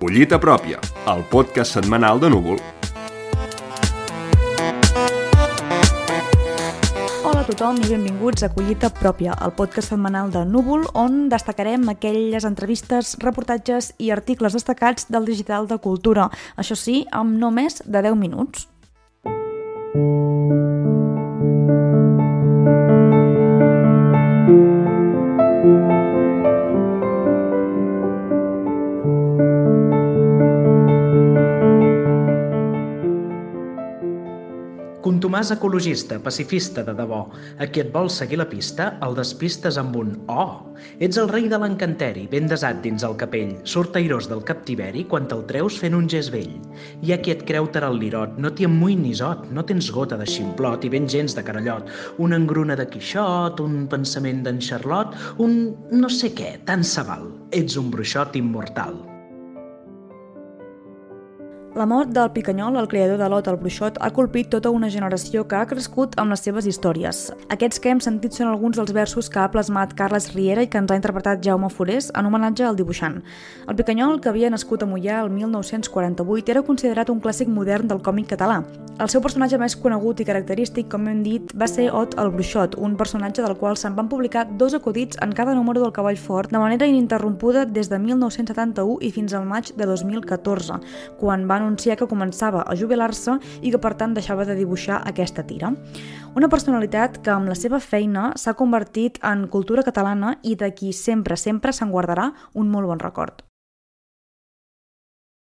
Collita 0.00 0.38
pròpia, 0.40 0.78
el 1.12 1.20
podcast 1.28 1.76
setmanal 1.76 2.16
de 2.20 2.30
Núvol. 2.32 2.56
Hola 7.20 7.42
a 7.42 7.44
tothom 7.44 7.76
i 7.76 7.90
benvinguts 7.90 8.46
a 8.46 8.48
Collita 8.48 8.88
Pròpia, 8.88 9.36
el 9.44 9.52
podcast 9.52 9.92
setmanal 9.92 10.32
de 10.32 10.46
Núvol, 10.48 10.86
on 10.94 11.28
destacarem 11.28 11.84
aquelles 11.92 12.48
entrevistes, 12.48 13.18
reportatges 13.20 13.92
i 13.98 14.08
articles 14.08 14.56
destacats 14.56 15.12
del 15.12 15.28
digital 15.28 15.68
de 15.68 15.76
cultura. 15.76 16.30
Això 16.56 16.72
sí, 16.80 17.04
amb 17.12 17.36
no 17.36 17.52
més 17.52 17.82
de 17.84 18.00
10 18.08 18.16
minuts. 18.16 18.70
Contomàs 35.36 35.52
ecologista, 35.52 36.16
pacifista 36.24 36.80
de 36.80 36.94
debò, 36.96 37.18
a 37.60 37.66
qui 37.68 37.82
et 37.82 37.90
vols 37.92 38.14
seguir 38.16 38.38
la 38.40 38.46
pista, 38.48 38.86
el 39.04 39.12
despistes 39.18 39.76
amb 39.76 39.96
un 40.00 40.14
«Oh!». 40.32 40.62
Ets 41.04 41.18
el 41.20 41.28
rei 41.28 41.44
de 41.52 41.58
l'encanteri, 41.60 42.22
ben 42.32 42.46
desat 42.48 42.78
dins 42.80 43.02
el 43.04 43.18
capell, 43.20 43.50
surt 43.68 43.98
airós 44.00 44.30
del 44.30 44.40
captiveri 44.48 45.02
quan 45.10 45.26
te'l 45.28 45.42
treus 45.50 45.76
fent 45.82 45.92
un 45.98 46.06
gest 46.08 46.32
vell. 46.32 46.54
Hi 47.04 47.12
ha 47.12 47.18
qui 47.20 47.34
et 47.34 47.44
creu 47.50 47.68
taral·lirot, 47.74 48.38
no 48.40 48.48
t'hi 48.48 48.64
emmull 48.64 48.96
ni 49.02 49.12
zot, 49.18 49.42
no 49.52 49.64
tens 49.68 49.90
gota 49.92 50.16
de 50.16 50.24
ximplot 50.24 50.86
i 50.88 50.92
ben 50.94 51.04
gens 51.04 51.36
de 51.36 51.44
carallot, 51.44 51.90
una 52.16 52.38
engruna 52.40 52.78
de 52.80 52.86
Quixot, 52.94 53.60
un 53.60 53.84
pensament 53.92 54.40
d'en 54.46 54.62
Charlot, 54.70 55.12
un 55.36 55.60
no 55.92 56.08
sé 56.08 56.32
què, 56.32 56.54
tant 56.64 56.86
se 56.94 57.04
val. 57.04 57.28
Ets 57.52 57.76
un 57.76 57.92
bruixot 57.92 58.40
immortal. 58.40 58.96
La 61.76 61.84
mort 61.84 62.08
del 62.08 62.30
Picanyol, 62.30 62.78
el 62.80 62.86
creador 62.88 63.18
de 63.20 63.26
l'Ot 63.28 63.50
el 63.50 63.58
Bruixot, 63.60 63.98
ha 64.00 64.08
colpit 64.16 64.48
tota 64.48 64.70
una 64.72 64.88
generació 64.88 65.42
que 65.44 65.58
ha 65.58 65.66
crescut 65.68 66.14
amb 66.16 66.32
les 66.32 66.40
seves 66.40 66.64
històries. 66.64 67.18
Aquests 67.52 67.82
que 67.84 67.90
hem 67.92 68.00
sentit 68.00 68.32
són 68.32 68.48
alguns 68.48 68.80
dels 68.80 68.94
versos 68.96 69.28
que 69.28 69.42
ha 69.42 69.50
plasmat 69.52 69.92
Carles 69.98 70.30
Riera 70.32 70.64
i 70.64 70.70
que 70.72 70.80
ens 70.80 70.88
ha 70.88 70.96
interpretat 70.96 71.44
Jaume 71.44 71.68
Forés 71.68 72.08
en 72.16 72.30
homenatge 72.30 72.64
al 72.64 72.80
dibuixant. 72.80 73.20
El 73.68 73.76
Picanyol, 73.76 74.22
que 74.24 74.32
havia 74.32 74.48
nascut 74.48 74.86
a 74.86 74.88
Mollà 74.88 75.20
el 75.26 75.28
1948, 75.36 76.56
era 76.56 76.64
considerat 76.64 77.12
un 77.12 77.20
clàssic 77.20 77.52
modern 77.52 77.92
del 77.92 78.00
còmic 78.00 78.32
català. 78.32 78.62
El 78.96 79.10
seu 79.12 79.20
personatge 79.20 79.58
més 79.60 79.74
conegut 79.76 80.22
i 80.22 80.24
característic, 80.24 80.86
com 80.88 81.04
hem 81.10 81.18
dit, 81.20 81.50
va 81.52 81.66
ser 81.68 81.90
Ot 81.92 82.14
el 82.16 82.30
Bruixot, 82.32 82.78
un 82.80 82.94
personatge 82.96 83.44
del 83.44 83.52
qual 83.60 83.76
se'n 83.76 83.92
van 83.98 84.08
publicar 84.08 84.46
dos 84.56 84.72
acudits 84.72 85.20
en 85.20 85.36
cada 85.36 85.52
número 85.52 85.82
del 85.82 85.92
Cavall 85.92 86.16
Fort 86.16 86.48
de 86.48 86.62
manera 86.62 86.88
ininterrompuda 86.88 87.66
des 87.68 87.92
de 87.92 87.98
1971 88.00 88.96
i 89.04 89.12
fins 89.12 89.36
al 89.36 89.44
maig 89.44 89.74
de 89.76 89.84
2014, 89.84 90.80
quan 91.20 91.44
van 91.44 91.65
anunciar 91.66 91.98
que 91.98 92.08
començava 92.08 92.62
a 92.62 92.76
jubilar-se 92.78 93.36
i 93.60 93.72
que 93.74 93.80
per 93.82 93.96
tant 93.98 94.14
deixava 94.14 94.46
de 94.46 94.54
dibuixar 94.54 95.02
aquesta 95.04 95.44
tira. 95.46 95.72
Una 96.38 96.48
personalitat 96.48 97.18
que 97.24 97.34
amb 97.34 97.50
la 97.50 97.58
seva 97.58 97.80
feina 97.82 98.30
s'ha 98.38 98.54
convertit 98.54 99.18
en 99.26 99.46
cultura 99.50 99.82
catalana 99.82 100.36
i 100.42 100.54
de 100.54 100.70
qui 100.78 100.94
sempre, 100.94 101.36
sempre 101.36 101.74
se'n 101.74 101.90
guardarà 101.90 102.30
un 102.54 102.70
molt 102.70 102.88
bon 102.88 103.02
record. 103.02 103.42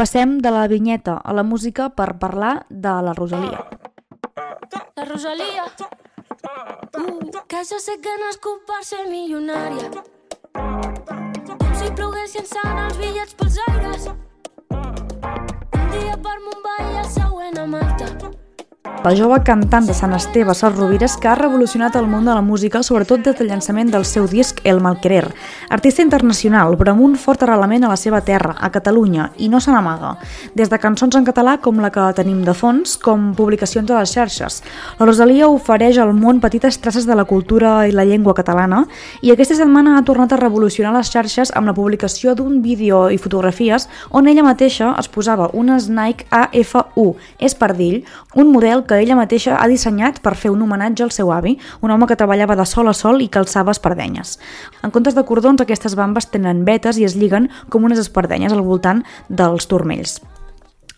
Passem 0.00 0.38
de 0.40 0.50
la 0.50 0.66
vinyeta 0.66 1.18
a 1.20 1.32
la 1.36 1.42
música 1.44 1.90
per 1.92 2.14
parlar 2.18 2.64
de 2.70 2.92
la 3.04 3.12
Rosalia. 3.12 3.66
La 4.96 5.04
Rosalía. 5.04 5.66
Uh, 6.96 7.28
que 7.46 7.60
jo 7.68 7.78
sé 7.78 7.98
que 8.00 8.14
nascut 8.22 8.64
per 8.64 8.80
ser 8.82 9.04
milionària. 9.10 9.90
Com 10.54 11.74
si 11.76 11.92
ploguessin 12.00 12.48
sant 12.48 12.80
els 12.86 12.96
bitllets 12.96 13.36
pels 13.36 13.60
La 19.00 19.14
jove 19.16 19.38
cantant 19.40 19.86
de 19.88 19.94
Sant 19.96 20.12
Esteve, 20.12 20.52
Sal 20.52 20.74
Rovires, 20.74 21.14
que 21.16 21.28
ha 21.30 21.34
revolucionat 21.34 21.94
el 21.96 22.04
món 22.04 22.26
de 22.28 22.34
la 22.36 22.42
música, 22.44 22.82
sobretot 22.84 23.22
des 23.24 23.38
del 23.38 23.48
llançament 23.48 23.88
del 23.88 24.04
seu 24.04 24.26
disc 24.28 24.58
El 24.62 24.82
Malquerer. 24.84 25.22
Artista 25.72 26.04
internacional, 26.04 26.76
però 26.76 26.92
amb 26.92 27.06
un 27.06 27.14
fort 27.16 27.40
arrelament 27.46 27.86
a 27.86 27.88
la 27.88 27.96
seva 27.96 28.20
terra, 28.20 28.52
a 28.60 28.68
Catalunya, 28.68 29.30
i 29.40 29.48
no 29.48 29.56
se 29.56 29.72
n'amaga. 29.72 30.10
Des 30.52 30.68
de 30.68 30.78
cançons 30.78 31.16
en 31.16 31.24
català, 31.24 31.54
com 31.64 31.80
la 31.80 31.88
que 31.94 32.04
tenim 32.18 32.42
de 32.44 32.52
fons, 32.52 32.98
com 33.00 33.30
publicacions 33.38 33.88
a 33.88 34.02
les 34.02 34.12
xarxes. 34.12 34.60
La 34.98 35.08
Rosalia 35.08 35.48
ofereix 35.48 35.96
al 35.96 36.12
món 36.12 36.44
petites 36.44 36.76
traces 36.84 37.08
de 37.08 37.16
la 37.16 37.24
cultura 37.24 37.88
i 37.88 37.96
la 37.96 38.04
llengua 38.04 38.36
catalana, 38.36 38.82
i 39.22 39.32
aquesta 39.32 39.56
setmana 39.62 39.96
ha 39.96 40.04
tornat 40.04 40.36
a 40.36 40.40
revolucionar 40.42 40.92
les 40.98 41.08
xarxes 41.08 41.54
amb 41.56 41.72
la 41.72 41.76
publicació 41.80 42.36
d'un 42.36 42.60
vídeo 42.60 43.06
i 43.08 43.16
fotografies 43.16 43.88
on 44.10 44.28
ella 44.28 44.44
mateixa 44.44 44.92
es 45.00 45.08
posava 45.08 45.48
unes 45.56 45.88
Nike 45.88 46.28
AF1 46.28 47.16
Espardill, 47.48 48.04
un 48.36 48.52
model 48.52 48.84
que 48.90 48.98
ella 48.98 49.14
mateixa 49.14 49.54
ha 49.54 49.68
dissenyat 49.70 50.18
per 50.24 50.34
fer 50.34 50.50
un 50.50 50.64
homenatge 50.66 51.06
al 51.06 51.14
seu 51.14 51.30
avi, 51.30 51.54
un 51.80 51.94
home 51.94 52.08
que 52.10 52.18
treballava 52.18 52.58
de 52.58 52.66
sol 52.66 52.90
a 52.90 52.96
sol 52.96 53.22
i 53.22 53.30
calçava 53.30 53.70
espardenyes. 53.76 54.34
En 54.82 54.90
comptes 54.90 55.14
de 55.14 55.24
cordons, 55.28 55.62
aquestes 55.62 55.94
bambes 55.94 56.26
tenen 56.34 56.66
vetes 56.66 56.98
i 56.98 57.06
es 57.06 57.14
lliguen 57.14 57.46
com 57.70 57.86
unes 57.86 58.02
espardenyes 58.02 58.56
al 58.56 58.66
voltant 58.66 59.06
dels 59.28 59.70
turmells. 59.70 60.18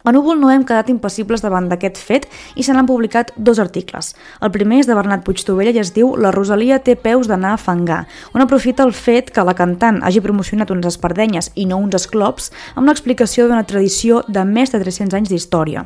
A 0.00 0.12
Núvol 0.16 0.38
no 0.40 0.48
hem 0.48 0.62
quedat 0.64 0.88
impassibles 0.88 1.42
davant 1.44 1.66
d'aquest 1.68 1.98
fet 2.00 2.24
i 2.56 2.64
se 2.64 2.72
n'han 2.72 2.86
publicat 2.88 3.34
dos 3.36 3.58
articles. 3.60 4.14
El 4.40 4.48
primer 4.54 4.78
és 4.80 4.88
de 4.88 4.96
Bernat 4.96 5.26
Puigtovella 5.26 5.74
i 5.76 5.82
es 5.82 5.90
diu 5.92 6.14
La 6.16 6.30
Rosalia 6.32 6.78
té 6.80 6.94
peus 6.96 7.28
d'anar 7.28 7.52
a 7.52 7.60
fangar, 7.60 8.06
on 8.32 8.40
aprofita 8.40 8.86
el 8.86 8.94
fet 8.96 9.28
que 9.28 9.44
la 9.44 9.52
cantant 9.58 10.00
hagi 10.00 10.24
promocionat 10.24 10.72
unes 10.72 10.94
espardenyes 10.94 11.50
i 11.52 11.68
no 11.68 11.82
uns 11.84 11.98
esclops 12.00 12.48
amb 12.80 12.88
l'explicació 12.88 13.44
d'una 13.44 13.66
tradició 13.68 14.22
de 14.24 14.46
més 14.48 14.72
de 14.72 14.80
300 14.80 15.20
anys 15.20 15.34
d'història. 15.34 15.84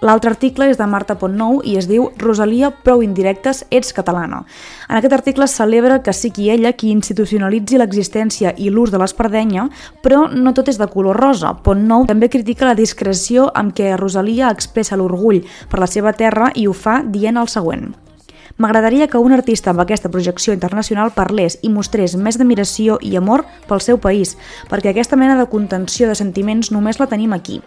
L'altre 0.00 0.30
article 0.30 0.68
és 0.70 0.78
de 0.78 0.86
Marta 0.86 1.16
Pontnou 1.18 1.56
i 1.66 1.74
es 1.80 1.88
diu 1.90 2.04
Rosalia, 2.22 2.70
prou 2.70 3.02
indirectes, 3.02 3.64
ets 3.74 3.90
catalana. 3.96 4.44
En 4.86 4.94
aquest 5.00 5.16
article 5.16 5.48
es 5.48 5.56
celebra 5.58 5.98
que 6.06 6.14
sigui 6.14 6.52
ella 6.54 6.72
qui 6.78 6.92
institucionalitzi 6.94 7.82
l'existència 7.82 8.54
i 8.54 8.70
l'ús 8.70 8.94
de 8.94 9.02
l'espardenya, 9.02 9.66
però 10.04 10.28
no 10.30 10.54
tot 10.54 10.70
és 10.70 10.78
de 10.78 10.86
color 10.92 11.18
rosa. 11.18 11.56
Pontnou 11.66 12.06
també 12.06 12.30
critica 12.30 12.70
la 12.70 12.78
discreció 12.78 13.50
amb 13.58 13.74
què 13.74 13.96
Rosalia 13.98 14.52
expressa 14.54 14.96
l'orgull 14.96 15.42
per 15.68 15.82
la 15.82 15.90
seva 15.90 16.14
terra 16.14 16.52
i 16.54 16.68
ho 16.68 16.76
fa 16.76 17.00
dient 17.02 17.42
el 17.42 17.50
següent. 17.50 17.90
M'agradaria 18.58 19.06
que 19.06 19.20
un 19.22 19.30
artista 19.30 19.70
amb 19.70 19.78
aquesta 19.84 20.10
projecció 20.10 20.50
internacional 20.50 21.12
parlés 21.14 21.60
i 21.62 21.68
mostrés 21.70 22.16
més 22.18 22.34
d'admiració 22.40 22.96
i 23.06 23.12
amor 23.14 23.44
pel 23.70 23.82
seu 23.84 24.00
país, 24.02 24.34
perquè 24.66 24.90
aquesta 24.90 25.18
mena 25.20 25.36
de 25.38 25.46
contenció 25.46 26.08
de 26.08 26.16
sentiments 26.18 26.72
només 26.74 26.98
la 26.98 27.06
tenim 27.06 27.36
aquí. 27.36 27.60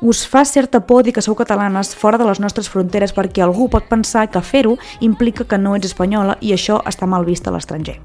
Us 0.00 0.26
fa 0.26 0.44
certa 0.44 0.86
por 0.86 1.04
dir 1.04 1.12
que 1.12 1.22
sou 1.22 1.34
catalanes 1.34 1.94
fora 1.94 2.18
de 2.18 2.26
les 2.28 2.40
nostres 2.40 2.68
fronteres 2.68 3.14
perquè 3.14 3.44
algú 3.44 3.68
pot 3.70 3.88
pensar 3.88 4.28
que 4.30 4.42
fer-ho 4.42 4.76
implica 5.00 5.44
que 5.44 5.58
no 5.58 5.76
ets 5.76 5.92
espanyola 5.92 6.38
i 6.40 6.52
això 6.52 6.82
està 6.86 7.06
mal 7.06 7.24
vist 7.24 7.48
a 7.48 7.54
l'estranger. 7.54 8.00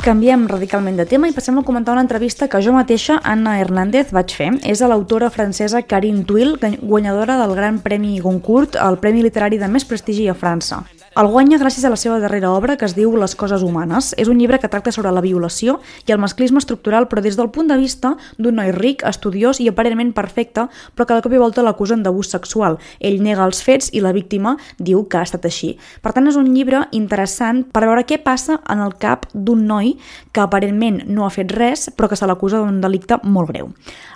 Canviem 0.00 0.46
radicalment 0.48 0.96
de 0.96 1.04
tema 1.04 1.28
i 1.28 1.34
passem 1.36 1.58
a 1.60 1.62
comentar 1.62 1.92
una 1.92 2.00
entrevista 2.00 2.46
que 2.48 2.62
jo 2.64 2.72
mateixa, 2.72 3.18
Anna 3.22 3.58
Hernández, 3.60 4.14
vaig 4.16 4.32
fer. 4.32 4.48
És 4.64 4.80
a 4.80 4.88
l'autora 4.88 5.28
francesa 5.28 5.82
Karine 5.84 6.24
Tuil, 6.24 6.56
guanyadora 6.80 7.36
del 7.36 7.52
Gran 7.54 7.82
Premi 7.84 8.16
Goncourt, 8.18 8.80
el 8.80 8.96
premi 8.96 9.20
literari 9.22 9.60
de 9.60 9.68
més 9.68 9.84
prestigi 9.84 10.26
a 10.32 10.34
França. 10.34 10.80
El 11.18 11.26
guanya 11.26 11.56
gràcies 11.58 11.82
a 11.82 11.90
la 11.90 11.96
seva 11.98 12.20
darrera 12.22 12.52
obra 12.54 12.76
que 12.78 12.86
es 12.86 12.92
diu 12.94 13.16
Les 13.18 13.32
coses 13.34 13.64
humanes. 13.66 14.12
És 14.14 14.28
un 14.30 14.38
llibre 14.38 14.60
que 14.62 14.68
tracta 14.70 14.92
sobre 14.94 15.10
la 15.10 15.20
violació 15.20 15.80
i 16.06 16.12
el 16.14 16.20
masclisme 16.22 16.60
estructural 16.62 17.08
però 17.10 17.18
des 17.20 17.34
del 17.34 17.48
punt 17.50 17.66
de 17.66 17.74
vista 17.80 18.12
d'un 18.38 18.54
noi 18.54 18.70
ric, 18.70 19.02
estudiós 19.02 19.58
i 19.58 19.66
aparentment 19.66 20.12
perfecte 20.14 20.68
però 20.94 21.08
que 21.08 21.16
de 21.16 21.24
cop 21.24 21.34
i 21.34 21.40
volta 21.42 21.64
l'acusen 21.66 22.04
d'abús 22.04 22.30
sexual. 22.30 22.78
Ell 23.00 23.18
nega 23.24 23.42
els 23.42 23.58
fets 23.66 23.90
i 23.90 24.04
la 24.04 24.12
víctima 24.14 24.54
diu 24.78 25.02
que 25.10 25.18
ha 25.18 25.24
estat 25.26 25.48
així. 25.50 25.72
Per 26.00 26.12
tant 26.14 26.30
és 26.30 26.38
un 26.38 26.52
llibre 26.54 26.84
interessant 26.94 27.64
per 27.74 27.82
veure 27.88 28.06
què 28.06 28.20
passa 28.22 28.60
en 28.70 28.78
el 28.78 28.94
cap 29.02 29.26
d'un 29.34 29.66
noi 29.66 29.96
que 30.30 30.44
aparentment 30.46 31.02
no 31.10 31.26
ha 31.26 31.34
fet 31.34 31.50
res 31.50 31.88
però 31.90 32.06
que 32.06 32.20
se 32.20 32.30
l'acusa 32.30 32.62
d'un 32.62 32.78
delicte 32.80 33.18
molt 33.24 33.50
greu. 33.50 33.72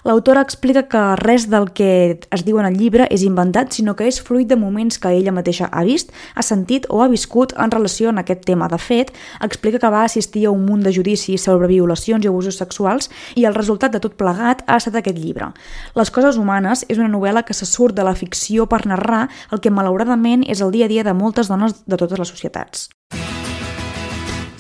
L'autora 0.07 0.47
explica 0.47 0.87
que 0.87 1.03
res 1.17 1.51
del 1.51 1.73
que 1.75 2.21
es 2.31 2.47
diu 2.47 2.63
en 2.63 2.71
el 2.71 2.79
llibre 2.79 3.11
és 3.11 3.27
inventat 3.27 3.75
sinó 3.75 3.97
que 3.99 4.07
és 4.07 4.23
fruit 4.23 4.47
de 4.47 4.55
moments 4.55 5.01
que 5.03 5.11
ella 5.11 5.35
mateixa 5.35 5.67
ha 5.73 5.83
vist, 5.83 6.15
ha 6.37 6.43
sentit 6.45 6.84
o 6.89 7.03
ha 7.03 7.09
viscut 7.09 7.55
en 7.61 7.73
relació 7.73 8.11
amb 8.11 8.23
aquest 8.23 8.45
tema. 8.47 8.69
De 8.69 8.79
fet, 8.79 9.13
explica 9.45 9.81
que 9.81 9.91
va 9.93 10.05
assistir 10.05 10.47
a 10.47 10.53
un 10.53 10.65
munt 10.67 10.85
de 10.85 10.93
judicis 10.95 11.45
sobre 11.45 11.69
violacions 11.71 12.25
i 12.25 12.31
abusos 12.31 12.59
sexuals 12.61 13.11
i 13.35 13.45
el 13.45 13.55
resultat 13.55 13.93
de 13.93 14.03
tot 14.03 14.17
plegat 14.21 14.65
ha 14.67 14.79
estat 14.81 15.01
aquest 15.01 15.19
llibre. 15.19 15.53
Les 15.95 16.11
coses 16.11 16.39
humanes 16.41 16.85
és 16.89 16.99
una 16.99 17.11
novel·la 17.13 17.45
que 17.45 17.55
se 17.55 17.67
surt 17.67 17.95
de 17.97 18.05
la 18.07 18.15
ficció 18.15 18.67
per 18.67 18.85
narrar 18.87 19.29
el 19.51 19.61
que 19.61 19.73
malauradament 19.73 20.45
és 20.49 20.61
el 20.61 20.73
dia 20.75 20.87
a 20.87 20.93
dia 20.93 21.05
de 21.05 21.15
moltes 21.15 21.49
dones 21.49 21.83
de 21.87 21.97
totes 21.97 22.19
les 22.19 22.29
societats. 22.29 22.89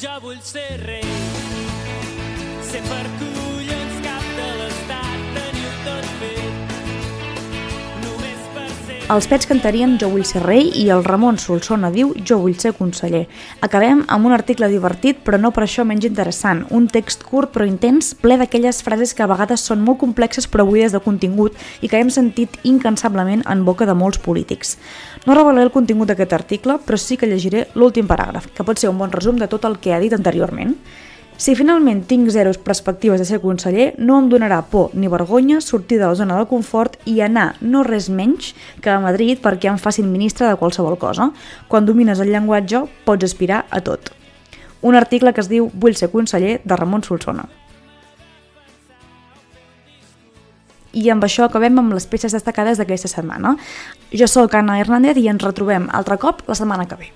Jo 0.00 0.18
vull 0.22 0.40
ser 0.42 0.68
rei, 0.84 1.06
ser 2.70 2.82
Els 9.12 9.26
pets 9.28 9.44
cantarien 9.44 9.98
Jo 10.00 10.08
vull 10.08 10.22
ser 10.24 10.40
rei 10.40 10.70
i 10.80 10.86
el 10.88 11.02
Ramon 11.04 11.36
Solsona 11.36 11.90
diu 11.92 12.14
Jo 12.24 12.38
vull 12.40 12.54
ser 12.56 12.70
conseller. 12.72 13.26
Acabem 13.60 14.00
amb 14.08 14.24
un 14.24 14.32
article 14.32 14.70
divertit 14.72 15.20
però 15.26 15.36
no 15.36 15.50
per 15.52 15.66
això 15.66 15.84
menys 15.84 16.06
interessant. 16.08 16.62
Un 16.72 16.86
text 16.88 17.26
curt 17.28 17.52
però 17.52 17.66
intens, 17.68 18.14
ple 18.16 18.38
d'aquelles 18.40 18.80
frases 18.86 19.12
que 19.12 19.20
a 19.20 19.28
vegades 19.28 19.66
són 19.68 19.84
molt 19.84 20.00
complexes 20.00 20.48
però 20.48 20.64
buides 20.64 20.96
de 20.96 21.04
contingut 21.04 21.52
i 21.84 21.92
que 21.92 22.00
hem 22.00 22.08
sentit 22.08 22.56
incansablement 22.64 23.44
en 23.44 23.68
boca 23.68 23.84
de 23.84 23.92
molts 23.92 24.24
polítics. 24.24 24.78
No 25.26 25.36
revelaré 25.36 25.68
el 25.68 25.76
contingut 25.76 26.08
d'aquest 26.08 26.32
article, 26.32 26.80
però 26.80 26.96
sí 26.96 27.20
que 27.20 27.28
llegiré 27.28 27.68
l'últim 27.74 28.08
paràgraf, 28.08 28.54
que 28.56 28.64
pot 28.64 28.80
ser 28.80 28.88
un 28.88 28.96
bon 29.04 29.12
resum 29.12 29.36
de 29.36 29.52
tot 29.52 29.68
el 29.68 29.82
que 29.84 29.92
ha 29.92 30.00
dit 30.00 30.16
anteriorment. 30.16 30.78
Si 31.36 31.56
finalment 31.58 32.04
tinc 32.06 32.28
zeros 32.30 32.60
perspectives 32.62 33.18
de 33.18 33.26
ser 33.26 33.40
conseller, 33.42 33.88
no 33.98 34.20
em 34.20 34.28
donarà 34.30 34.60
por 34.70 34.92
ni 34.94 35.08
vergonya 35.10 35.60
sortir 35.60 35.98
de 35.98 36.06
la 36.06 36.14
zona 36.14 36.36
de 36.38 36.46
confort 36.46 36.94
i 37.10 37.18
anar 37.26 37.56
no 37.60 37.82
res 37.82 38.06
menys 38.06 38.52
que 38.80 38.92
a 38.92 39.00
Madrid 39.02 39.40
perquè 39.42 39.66
em 39.72 39.80
facin 39.82 40.12
ministre 40.12 40.46
de 40.46 40.54
qualsevol 40.60 40.94
cosa. 40.96 41.32
Quan 41.66 41.86
domines 41.90 42.22
el 42.22 42.30
llenguatge, 42.30 42.84
pots 43.04 43.26
aspirar 43.26 43.64
a 43.70 43.82
tot. 43.82 44.12
Un 44.80 44.94
article 44.94 45.32
que 45.34 45.42
es 45.42 45.50
diu 45.50 45.72
Vull 45.74 45.98
ser 45.98 46.12
conseller, 46.12 46.60
de 46.62 46.76
Ramon 46.76 47.02
Solsona. 47.02 47.48
I 50.94 51.10
amb 51.10 51.26
això 51.26 51.48
acabem 51.48 51.82
amb 51.82 51.96
les 51.96 52.06
peces 52.06 52.32
destacades 52.36 52.78
d'aquesta 52.78 53.10
setmana. 53.10 53.56
Jo 54.14 54.30
sóc 54.30 54.54
Anna 54.54 54.78
Hernández 54.78 55.18
i 55.18 55.26
ens 55.32 55.42
retrobem 55.42 55.90
altre 55.90 56.20
cop 56.22 56.46
la 56.46 56.54
setmana 56.54 56.86
que 56.86 57.00
ve. 57.00 57.10